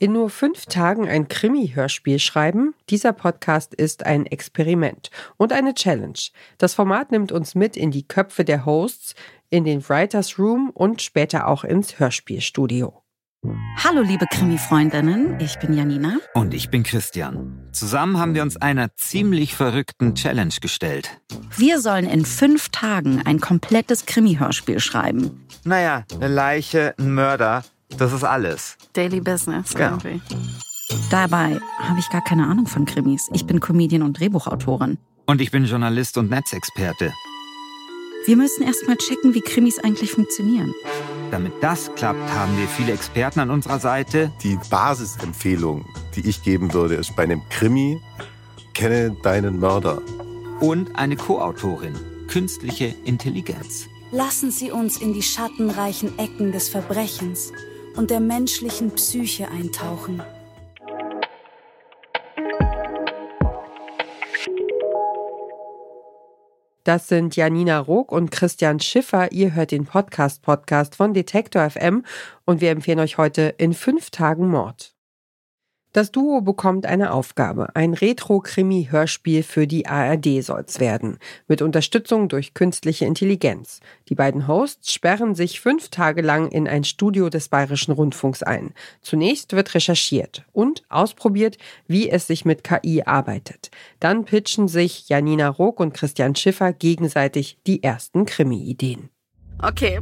In 0.00 0.12
nur 0.12 0.30
fünf 0.30 0.66
Tagen 0.66 1.08
ein 1.08 1.26
Krimi-Hörspiel 1.26 2.20
schreiben? 2.20 2.74
Dieser 2.88 3.12
Podcast 3.12 3.74
ist 3.74 4.06
ein 4.06 4.26
Experiment 4.26 5.10
und 5.36 5.52
eine 5.52 5.74
Challenge. 5.74 6.18
Das 6.56 6.74
Format 6.74 7.10
nimmt 7.10 7.32
uns 7.32 7.56
mit 7.56 7.76
in 7.76 7.90
die 7.90 8.06
Köpfe 8.06 8.44
der 8.44 8.64
Hosts, 8.64 9.16
in 9.50 9.64
den 9.64 9.86
Writers 9.88 10.38
Room 10.38 10.70
und 10.70 11.02
später 11.02 11.48
auch 11.48 11.64
ins 11.64 11.98
Hörspielstudio. 11.98 13.02
Hallo 13.76 14.02
liebe 14.02 14.26
Krimi-Freundinnen, 14.32 15.38
ich 15.38 15.58
bin 15.60 15.72
Janina. 15.72 16.16
Und 16.34 16.54
ich 16.54 16.70
bin 16.70 16.82
Christian. 16.82 17.68
Zusammen 17.72 18.18
haben 18.18 18.34
wir 18.34 18.42
uns 18.42 18.56
einer 18.56 18.88
ziemlich 18.96 19.54
verrückten 19.54 20.16
Challenge 20.16 20.54
gestellt. 20.60 21.20
Wir 21.56 21.80
sollen 21.80 22.06
in 22.06 22.24
fünf 22.24 22.68
Tagen 22.70 23.22
ein 23.24 23.40
komplettes 23.40 24.06
Krimi-Hörspiel 24.06 24.80
schreiben. 24.80 25.46
Naja, 25.64 26.04
eine 26.16 26.26
Leiche, 26.28 26.94
ein 26.98 27.14
Mörder, 27.14 27.64
das 27.96 28.12
ist 28.12 28.24
alles. 28.24 28.76
Daily 28.94 29.20
Business 29.20 29.72
Ja. 29.74 29.90
irgendwie. 29.90 30.20
Dabei 31.10 31.60
habe 31.78 32.00
ich 32.00 32.10
gar 32.10 32.24
keine 32.24 32.44
Ahnung 32.46 32.66
von 32.66 32.86
Krimis. 32.86 33.28
Ich 33.32 33.46
bin 33.46 33.60
Comedian 33.60 34.02
und 34.02 34.18
Drehbuchautorin. 34.18 34.98
Und 35.26 35.40
ich 35.40 35.52
bin 35.52 35.64
Journalist 35.64 36.18
und 36.18 36.28
Netzexperte. 36.28 37.12
Wir 38.26 38.36
müssen 38.36 38.64
erst 38.64 38.86
mal 38.88 38.96
checken, 38.96 39.32
wie 39.34 39.42
Krimis 39.42 39.78
eigentlich 39.78 40.10
funktionieren. 40.10 40.74
Damit 41.30 41.52
das 41.60 41.94
klappt, 41.94 42.20
haben 42.32 42.56
wir 42.56 42.66
viele 42.66 42.92
Experten 42.92 43.40
an 43.40 43.50
unserer 43.50 43.78
Seite. 43.78 44.32
Die 44.42 44.58
Basisempfehlung, 44.70 45.84
die 46.14 46.26
ich 46.26 46.42
geben 46.42 46.72
würde, 46.72 46.94
ist 46.94 47.14
bei 47.16 47.24
einem 47.24 47.42
Krimi, 47.50 48.00
kenne 48.72 49.14
deinen 49.22 49.60
Mörder. 49.60 50.00
Und 50.60 50.96
eine 50.96 51.16
Co-Autorin, 51.16 51.94
künstliche 52.28 52.94
Intelligenz. 53.04 53.88
Lassen 54.10 54.50
Sie 54.50 54.70
uns 54.70 54.96
in 54.96 55.12
die 55.12 55.22
schattenreichen 55.22 56.18
Ecken 56.18 56.50
des 56.50 56.70
Verbrechens 56.70 57.52
und 57.94 58.10
der 58.10 58.20
menschlichen 58.20 58.90
Psyche 58.92 59.48
eintauchen. 59.50 60.22
Das 66.88 67.06
sind 67.06 67.36
Janina 67.36 67.80
Rook 67.80 68.10
und 68.10 68.30
Christian 68.30 68.80
Schiffer. 68.80 69.30
Ihr 69.30 69.54
hört 69.54 69.72
den 69.72 69.84
Podcast-Podcast 69.84 70.96
von 70.96 71.12
Detektor 71.12 71.68
FM 71.68 72.02
und 72.46 72.62
wir 72.62 72.70
empfehlen 72.70 73.00
euch 73.00 73.18
heute 73.18 73.54
in 73.58 73.74
fünf 73.74 74.08
Tagen 74.08 74.48
Mord. 74.48 74.97
Das 75.98 76.12
Duo 76.12 76.42
bekommt 76.42 76.86
eine 76.86 77.12
Aufgabe. 77.12 77.74
Ein 77.74 77.92
Retro-Krimi-Hörspiel 77.92 79.42
für 79.42 79.66
die 79.66 79.88
ARD 79.88 80.44
soll's 80.44 80.78
werden. 80.78 81.18
Mit 81.48 81.60
Unterstützung 81.60 82.28
durch 82.28 82.54
künstliche 82.54 83.04
Intelligenz. 83.04 83.80
Die 84.08 84.14
beiden 84.14 84.46
Hosts 84.46 84.92
sperren 84.92 85.34
sich 85.34 85.60
fünf 85.60 85.88
Tage 85.88 86.22
lang 86.22 86.52
in 86.52 86.68
ein 86.68 86.84
Studio 86.84 87.30
des 87.30 87.48
Bayerischen 87.48 87.90
Rundfunks 87.90 88.44
ein. 88.44 88.74
Zunächst 89.02 89.54
wird 89.54 89.74
recherchiert 89.74 90.44
und 90.52 90.84
ausprobiert, 90.88 91.58
wie 91.88 92.08
es 92.08 92.28
sich 92.28 92.44
mit 92.44 92.62
KI 92.62 93.02
arbeitet. 93.04 93.72
Dann 93.98 94.24
pitchen 94.24 94.68
sich 94.68 95.08
Janina 95.08 95.48
Rook 95.48 95.80
und 95.80 95.94
Christian 95.94 96.36
Schiffer 96.36 96.72
gegenseitig 96.72 97.58
die 97.66 97.82
ersten 97.82 98.24
Krimi-Ideen. 98.24 99.10
Okay, 99.60 100.00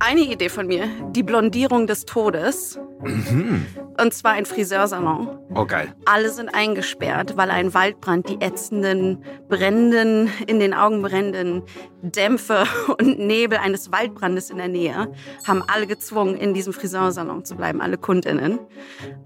eine 0.00 0.22
Idee 0.22 0.48
von 0.48 0.66
mir. 0.66 0.88
Die 1.12 1.22
Blondierung 1.22 1.86
des 1.86 2.06
Todes. 2.06 2.78
Und 3.02 4.14
zwar 4.14 4.32
ein 4.32 4.46
Friseursalon. 4.46 5.38
Oh 5.54 5.64
geil. 5.64 5.94
Alle 6.06 6.30
sind 6.30 6.48
eingesperrt, 6.48 7.36
weil 7.36 7.50
ein 7.50 7.72
Waldbrand 7.72 8.28
die 8.28 8.40
ätzenden, 8.40 9.22
brennenden, 9.48 10.30
in 10.46 10.58
den 10.58 10.74
Augen 10.74 11.02
brennenden 11.02 11.62
Dämpfe 12.02 12.64
und 12.98 13.18
Nebel 13.18 13.58
eines 13.58 13.92
Waldbrandes 13.92 14.50
in 14.50 14.56
der 14.56 14.68
Nähe 14.68 15.12
haben 15.46 15.62
alle 15.66 15.86
gezwungen, 15.86 16.34
in 16.34 16.54
diesem 16.54 16.72
Friseursalon 16.72 17.44
zu 17.44 17.56
bleiben, 17.56 17.80
alle 17.80 17.98
KundInnen. 17.98 18.58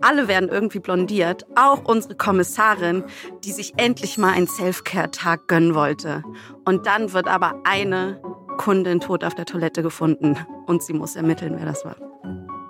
Alle 0.00 0.28
werden 0.28 0.48
irgendwie 0.48 0.80
blondiert, 0.80 1.46
auch 1.56 1.84
unsere 1.84 2.16
Kommissarin, 2.16 3.04
die 3.44 3.52
sich 3.52 3.74
endlich 3.76 4.18
mal 4.18 4.32
einen 4.32 4.48
Self-Care-Tag 4.48 5.46
gönnen 5.46 5.74
wollte. 5.74 6.22
Und 6.64 6.86
dann 6.86 7.12
wird 7.12 7.28
aber 7.28 7.60
eine 7.64 8.20
Kundin 8.56 9.00
tot 9.00 9.24
auf 9.24 9.34
der 9.34 9.44
Toilette 9.44 9.82
gefunden 9.82 10.36
und 10.66 10.82
sie 10.82 10.92
muss 10.92 11.16
ermitteln, 11.16 11.54
wer 11.56 11.66
das 11.66 11.84
war. 11.84 11.96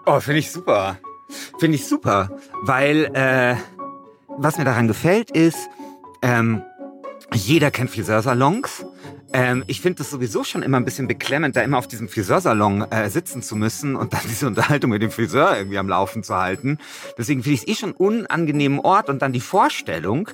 Oh, 0.06 0.20
finde 0.20 0.40
ich 0.40 0.50
super. 0.50 0.98
Finde 1.58 1.76
ich 1.76 1.86
super. 1.86 2.30
Weil, 2.62 3.10
äh, 3.14 3.56
was 4.36 4.58
mir 4.58 4.64
daran 4.64 4.88
gefällt, 4.88 5.30
ist, 5.30 5.68
ähm, 6.22 6.62
jeder 7.32 7.70
kennt 7.70 7.90
Friseursalons. 7.90 8.86
Ähm, 9.32 9.64
ich 9.66 9.80
finde 9.80 10.02
es 10.02 10.10
sowieso 10.10 10.44
schon 10.44 10.62
immer 10.62 10.76
ein 10.76 10.84
bisschen 10.84 11.08
beklemmend, 11.08 11.56
da 11.56 11.62
immer 11.62 11.78
auf 11.78 11.88
diesem 11.88 12.08
Friseursalon 12.08 12.82
äh, 12.90 13.10
sitzen 13.10 13.42
zu 13.42 13.56
müssen 13.56 13.96
und 13.96 14.12
dann 14.12 14.20
diese 14.28 14.46
Unterhaltung 14.46 14.90
mit 14.90 15.02
dem 15.02 15.10
Friseur 15.10 15.56
irgendwie 15.56 15.78
am 15.78 15.88
Laufen 15.88 16.22
zu 16.22 16.36
halten. 16.36 16.78
Deswegen 17.18 17.42
finde 17.42 17.54
ich 17.54 17.62
es 17.62 17.68
eh 17.68 17.74
schon 17.74 17.92
unangenehmen 17.92 18.78
Ort 18.80 19.08
und 19.08 19.22
dann 19.22 19.32
die 19.32 19.40
Vorstellung, 19.40 20.28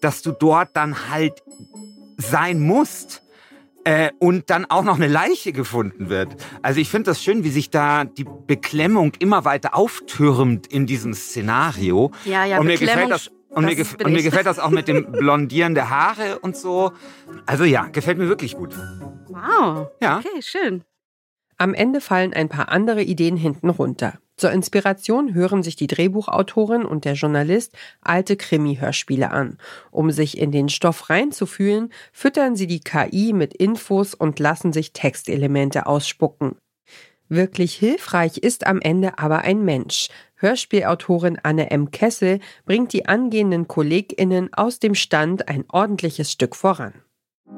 dass 0.00 0.22
du 0.22 0.32
dort 0.32 0.70
dann 0.74 1.10
halt 1.10 1.42
sein 2.16 2.60
musst 2.60 3.22
äh, 3.86 4.10
und 4.18 4.50
dann 4.50 4.64
auch 4.64 4.82
noch 4.82 4.96
eine 4.96 5.06
Leiche 5.06 5.52
gefunden 5.52 6.08
wird. 6.08 6.34
Also 6.60 6.80
ich 6.80 6.90
finde 6.90 7.10
das 7.10 7.22
schön, 7.22 7.44
wie 7.44 7.50
sich 7.50 7.70
da 7.70 8.04
die 8.04 8.24
Beklemmung 8.24 9.12
immer 9.20 9.44
weiter 9.44 9.76
auftürmt 9.76 10.66
in 10.66 10.86
diesem 10.86 11.14
Szenario. 11.14 12.10
Ja, 12.24 12.44
ja, 12.44 12.58
und 12.58 12.66
mir 12.66 12.72
Beklemmung, 12.72 13.10
gefällt 13.10 13.12
das. 13.12 13.30
Und 13.48 13.64
mir, 13.64 13.86
und 14.04 14.12
mir 14.12 14.22
gefällt 14.24 14.46
das 14.46 14.58
auch 14.58 14.70
mit 14.70 14.88
dem 14.88 15.12
Blondieren 15.12 15.76
der 15.76 15.88
Haare 15.88 16.40
und 16.40 16.56
so. 16.56 16.92
Also 17.46 17.62
ja, 17.62 17.84
gefällt 17.86 18.18
mir 18.18 18.28
wirklich 18.28 18.56
gut. 18.56 18.76
Wow. 19.28 19.88
Ja. 20.02 20.18
Okay, 20.18 20.42
schön. 20.42 20.82
Am 21.56 21.72
Ende 21.72 22.00
fallen 22.00 22.34
ein 22.34 22.48
paar 22.48 22.70
andere 22.70 23.04
Ideen 23.04 23.36
hinten 23.36 23.70
runter. 23.70 24.18
Zur 24.36 24.52
Inspiration 24.52 25.32
hören 25.32 25.62
sich 25.62 25.76
die 25.76 25.86
Drehbuchautorin 25.86 26.84
und 26.84 27.06
der 27.06 27.14
Journalist 27.14 27.74
alte 28.02 28.36
Krimi-Hörspiele 28.36 29.30
an. 29.30 29.56
Um 29.90 30.10
sich 30.10 30.36
in 30.36 30.52
den 30.52 30.68
Stoff 30.68 31.08
reinzufühlen, 31.08 31.90
füttern 32.12 32.54
sie 32.54 32.66
die 32.66 32.80
KI 32.80 33.32
mit 33.32 33.54
Infos 33.54 34.12
und 34.12 34.38
lassen 34.38 34.74
sich 34.74 34.92
Textelemente 34.92 35.86
ausspucken. 35.86 36.56
Wirklich 37.28 37.74
hilfreich 37.74 38.38
ist 38.38 38.66
am 38.66 38.80
Ende 38.80 39.18
aber 39.18 39.38
ein 39.40 39.64
Mensch. 39.64 40.08
Hörspielautorin 40.36 41.38
Anne 41.42 41.70
M. 41.70 41.90
Kessel 41.90 42.40
bringt 42.66 42.92
die 42.92 43.06
angehenden 43.06 43.66
KollegInnen 43.66 44.52
aus 44.52 44.78
dem 44.78 44.94
Stand 44.94 45.48
ein 45.48 45.64
ordentliches 45.68 46.30
Stück 46.30 46.54
voran. 46.54 46.92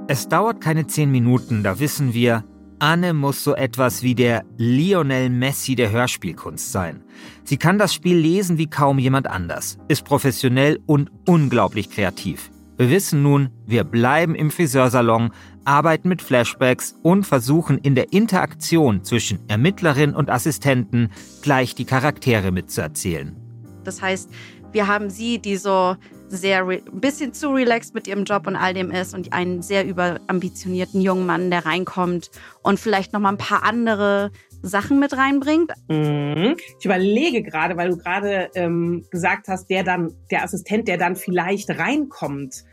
Es 0.07 0.29
dauert 0.29 0.61
keine 0.61 0.87
zehn 0.87 1.11
Minuten, 1.11 1.65
da 1.65 1.81
wissen 1.81 2.15
wir, 2.15 2.45
Anne 2.81 3.13
muss 3.13 3.43
so 3.43 3.55
etwas 3.55 4.03
wie 4.03 4.15
der 4.15 4.45
Lionel 4.57 5.31
Messi 5.31 5.75
der 5.75 5.91
Hörspielkunst 5.91 6.71
sein. 6.71 7.03
Sie 7.45 7.57
kann 7.57 7.79
das 7.79 7.93
Spiel 7.93 8.17
lesen 8.17 8.59
wie 8.59 8.69
kaum 8.69 8.99
jemand 8.99 9.27
anders, 9.27 9.79
ist 9.89 10.05
professionell 10.05 10.79
und 10.87 11.11
unglaublich 11.27 11.91
kreativ. 11.91 12.51
Wir 12.77 12.91
wissen 12.91 13.25
nun, 13.25 13.51
wir 13.67 13.83
bleiben 13.83 14.37
im 14.37 14.53
Friseursalon, 14.53 15.33
arbeiten 15.65 16.09
mit 16.09 16.23
Flashbacks 16.23 16.95
und 17.03 17.25
versuchen 17.25 17.79
in 17.79 17.97
der 17.97 18.13
Interaktion 18.13 19.03
zwischen 19.03 19.41
Ermittlerin 19.49 20.15
und 20.15 20.31
Assistenten 20.31 21.11
gleich 21.43 21.75
die 21.75 21.85
Charaktere 21.85 22.53
mitzuerzählen. 22.53 23.35
Das 23.83 24.01
heißt, 24.01 24.31
wir 24.71 24.87
haben 24.87 25.11
sie, 25.11 25.41
die 25.41 25.57
so 25.57 25.97
sehr 26.29 26.67
ein 26.67 26.83
bisschen 27.01 27.33
zu 27.33 27.51
relaxed 27.51 27.95
mit 27.95 28.07
ihrem 28.07 28.25
Job 28.25 28.47
und 28.47 28.57
all 28.57 28.75
dem 28.75 28.91
ist 28.91 29.15
und 29.15 29.33
einen 29.33 29.63
sehr 29.63 29.87
überambitionierten 29.87 31.01
jungen 31.01 31.27
Mann, 31.27 31.51
der 31.51 31.67
reinkommt 31.67 32.31
und 32.63 32.79
vielleicht 32.79 33.13
noch 33.13 33.21
mal 33.21 33.31
ein 33.31 33.39
paar 33.39 33.63
andere 33.63 34.31
Sachen 34.63 34.99
mit 34.99 35.17
reinbringt. 35.17 35.73
Mhm. 35.89 36.57
Ich 36.79 36.85
überlege 36.85 37.43
gerade, 37.43 37.77
weil 37.77 37.91
du 37.91 37.97
gerade 37.97 38.51
ähm, 38.55 39.05
gesagt 39.11 39.49
hast, 39.49 39.71
der 39.71 39.85
dann, 39.85 40.15
der 40.31 40.45
Assistent, 40.45 40.89
der 40.89 40.99
dann 40.99 41.17
vielleicht 41.17 41.71
reinkommt. 41.71 42.65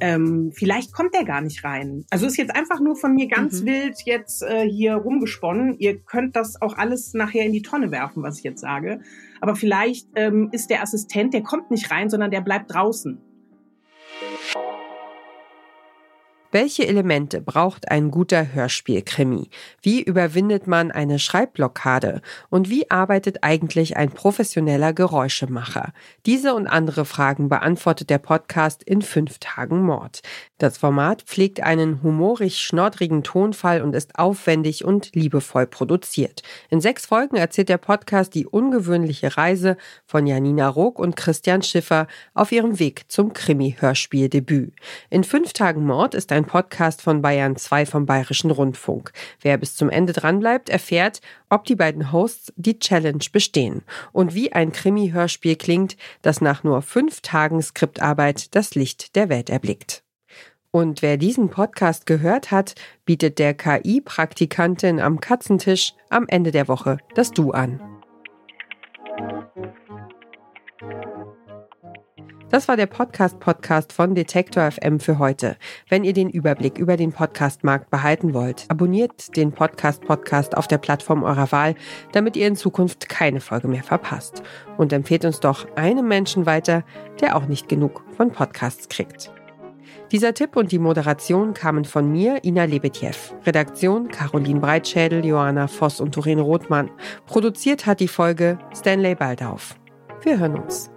Ähm, 0.00 0.52
vielleicht 0.54 0.92
kommt 0.92 1.14
der 1.14 1.24
gar 1.24 1.40
nicht 1.40 1.64
rein. 1.64 2.04
Also 2.10 2.26
ist 2.26 2.36
jetzt 2.36 2.54
einfach 2.54 2.80
nur 2.80 2.96
von 2.96 3.14
mir 3.14 3.28
ganz 3.28 3.62
Mhm. 3.62 3.66
wild 3.66 3.94
jetzt 4.04 4.42
äh, 4.42 4.68
hier 4.68 4.94
rumgesponnen. 4.94 5.78
Ihr 5.78 5.98
könnt 5.98 6.36
das 6.36 6.60
auch 6.60 6.76
alles 6.76 7.14
nachher 7.14 7.44
in 7.44 7.52
die 7.52 7.62
Tonne 7.62 7.90
werfen, 7.90 8.22
was 8.22 8.38
ich 8.38 8.44
jetzt 8.44 8.60
sage. 8.60 9.00
Aber 9.40 9.56
vielleicht 9.56 10.08
ähm, 10.14 10.50
ist 10.52 10.68
der 10.70 10.82
Assistent, 10.82 11.34
der 11.34 11.42
kommt 11.42 11.70
nicht 11.70 11.90
rein, 11.90 12.10
sondern 12.10 12.30
der 12.30 12.40
bleibt 12.40 12.72
draußen. 12.72 13.18
Welche 16.58 16.88
Elemente 16.88 17.42
braucht 17.42 17.90
ein 17.90 18.10
guter 18.10 18.54
Hörspielkrimi? 18.54 19.50
Wie 19.82 20.02
überwindet 20.02 20.66
man 20.66 20.90
eine 20.90 21.18
Schreibblockade? 21.18 22.22
Und 22.48 22.70
wie 22.70 22.90
arbeitet 22.90 23.44
eigentlich 23.44 23.98
ein 23.98 24.10
professioneller 24.10 24.94
Geräuschemacher? 24.94 25.92
Diese 26.24 26.54
und 26.54 26.66
andere 26.66 27.04
Fragen 27.04 27.50
beantwortet 27.50 28.08
der 28.08 28.16
Podcast 28.16 28.82
in 28.82 29.02
fünf 29.02 29.36
Tagen 29.38 29.82
Mord. 29.82 30.22
Das 30.56 30.78
Format 30.78 31.24
pflegt 31.24 31.62
einen 31.62 32.02
humorig 32.02 32.62
schnoddrigen 32.62 33.22
Tonfall 33.22 33.82
und 33.82 33.94
ist 33.94 34.18
aufwendig 34.18 34.82
und 34.82 35.14
liebevoll 35.14 35.66
produziert. 35.66 36.42
In 36.70 36.80
sechs 36.80 37.04
Folgen 37.04 37.36
erzählt 37.36 37.68
der 37.68 37.76
Podcast 37.76 38.34
die 38.34 38.46
ungewöhnliche 38.46 39.36
Reise 39.36 39.76
von 40.06 40.26
Janina 40.26 40.70
Rook 40.70 40.98
und 40.98 41.16
Christian 41.16 41.60
Schiffer 41.60 42.06
auf 42.32 42.50
ihrem 42.50 42.78
Weg 42.78 43.04
zum 43.08 43.34
Krimi-Hörspieldebüt. 43.34 44.72
In 45.10 45.22
fünf 45.22 45.52
Tagen 45.52 45.84
Mord 45.84 46.14
ist 46.14 46.32
ein 46.32 46.45
Podcast 46.46 47.02
von 47.02 47.22
Bayern 47.22 47.56
2 47.56 47.86
vom 47.86 48.06
Bayerischen 48.06 48.50
Rundfunk. 48.50 49.12
Wer 49.40 49.58
bis 49.58 49.76
zum 49.76 49.90
Ende 49.90 50.12
dranbleibt, 50.12 50.68
erfährt, 50.68 51.20
ob 51.50 51.64
die 51.64 51.76
beiden 51.76 52.12
Hosts 52.12 52.52
die 52.56 52.78
Challenge 52.78 53.24
bestehen 53.32 53.82
und 54.12 54.34
wie 54.34 54.52
ein 54.52 54.72
Krimi-Hörspiel 54.72 55.56
klingt, 55.56 55.96
das 56.22 56.40
nach 56.40 56.64
nur 56.64 56.82
fünf 56.82 57.20
Tagen 57.20 57.60
Skriptarbeit 57.60 58.54
das 58.54 58.74
Licht 58.74 59.16
der 59.16 59.28
Welt 59.28 59.50
erblickt. 59.50 60.02
Und 60.70 61.00
wer 61.00 61.16
diesen 61.16 61.48
Podcast 61.48 62.06
gehört 62.06 62.50
hat, 62.50 62.74
bietet 63.04 63.38
der 63.38 63.54
KI-Praktikantin 63.54 65.00
am 65.00 65.20
Katzentisch 65.20 65.94
am 66.10 66.26
Ende 66.28 66.50
der 66.50 66.68
Woche 66.68 66.98
das 67.14 67.30
Du 67.30 67.52
an. 67.52 67.95
Das 72.56 72.68
war 72.68 72.78
der 72.78 72.86
Podcast-Podcast 72.86 73.92
von 73.92 74.14
Detektor 74.14 74.70
FM 74.70 74.98
für 74.98 75.18
heute. 75.18 75.58
Wenn 75.90 76.04
ihr 76.04 76.14
den 76.14 76.30
Überblick 76.30 76.78
über 76.78 76.96
den 76.96 77.12
Podcast-Markt 77.12 77.90
behalten 77.90 78.32
wollt, 78.32 78.64
abonniert 78.68 79.36
den 79.36 79.52
Podcast-Podcast 79.52 80.56
auf 80.56 80.66
der 80.66 80.78
Plattform 80.78 81.22
eurer 81.22 81.52
Wahl, 81.52 81.74
damit 82.12 82.34
ihr 82.34 82.46
in 82.46 82.56
Zukunft 82.56 83.10
keine 83.10 83.40
Folge 83.40 83.68
mehr 83.68 83.82
verpasst. 83.82 84.42
Und 84.78 84.94
empfehlt 84.94 85.26
uns 85.26 85.40
doch 85.40 85.66
einem 85.76 86.08
Menschen 86.08 86.46
weiter, 86.46 86.82
der 87.20 87.36
auch 87.36 87.44
nicht 87.44 87.68
genug 87.68 88.02
von 88.16 88.32
Podcasts 88.32 88.88
kriegt. 88.88 89.30
Dieser 90.10 90.32
Tipp 90.32 90.56
und 90.56 90.72
die 90.72 90.78
Moderation 90.78 91.52
kamen 91.52 91.84
von 91.84 92.10
mir, 92.10 92.42
Ina 92.42 92.64
Lebetjew. 92.64 93.34
Redaktion 93.44 94.08
Caroline 94.08 94.60
Breitschädel, 94.60 95.26
Johanna 95.26 95.68
Voss 95.68 96.00
und 96.00 96.16
Doreen 96.16 96.40
Rothmann. 96.40 96.88
Produziert 97.26 97.84
hat 97.84 98.00
die 98.00 98.08
Folge 98.08 98.58
Stanley 98.74 99.14
Baldauf. 99.14 99.76
Wir 100.22 100.38
hören 100.38 100.58
uns. 100.58 100.90